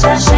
[0.00, 0.37] such a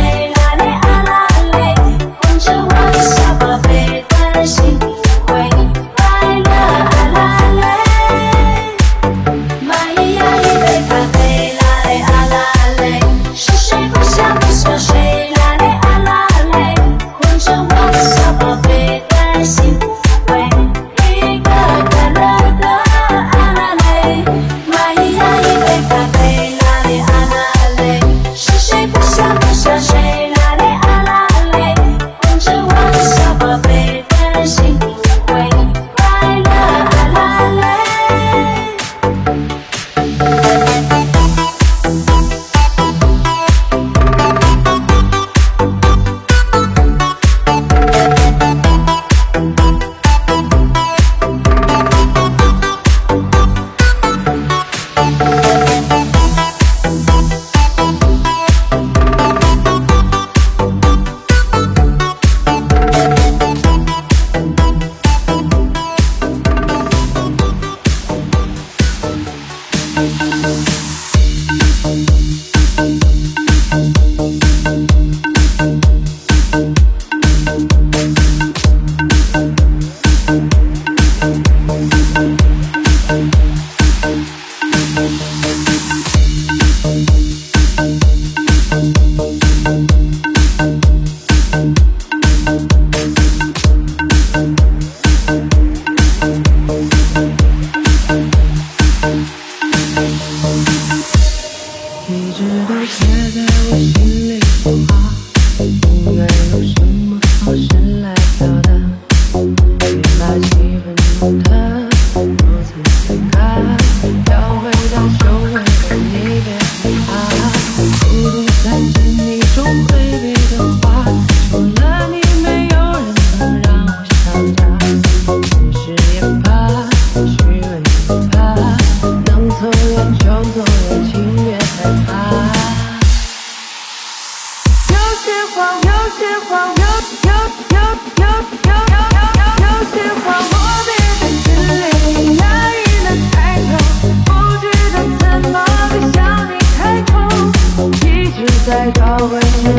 [148.81, 149.39] 在高温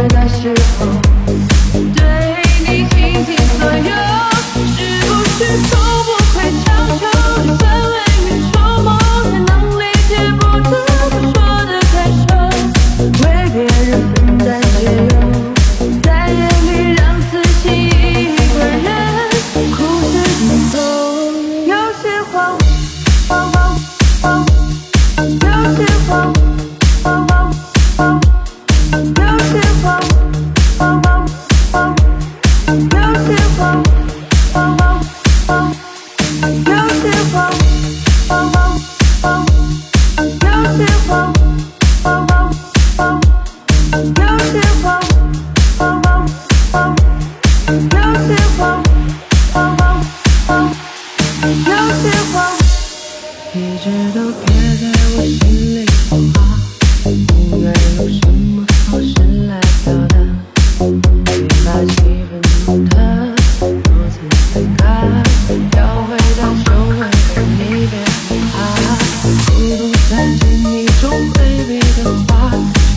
[0.09, 0.20] 地。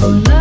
[0.06, 0.33] Oh,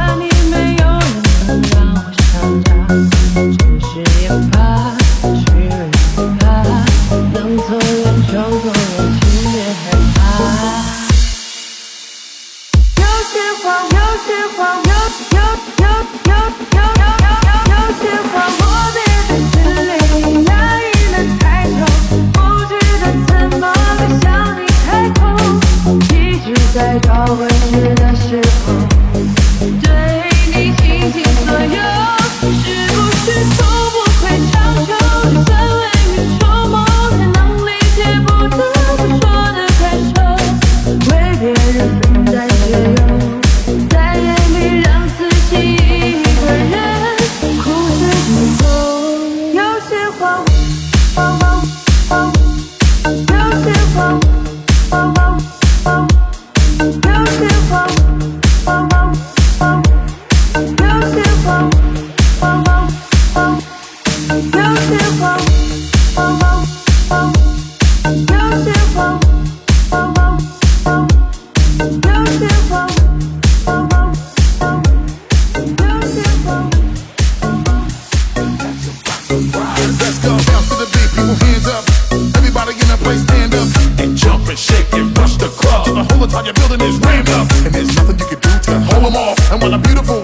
[86.34, 87.48] While you're building this ramp up.
[87.64, 89.38] And there's nothing you can do to hold them off.
[89.52, 90.23] And while I'm beautiful,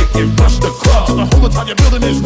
[0.00, 1.08] sick and rush the club.
[1.08, 2.20] So the whole entire building is